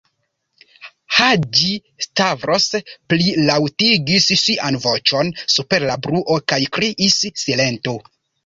Haĝi-Stavros 1.17 2.65
plilaŭtigis 3.13 4.27
sian 4.45 4.79
voĉon 4.87 5.31
super 5.57 5.87
la 5.91 5.99
bruo 6.07 6.41
kaj 6.55 6.61
kriis: 6.79 7.23
"Silentu!" 7.45 7.97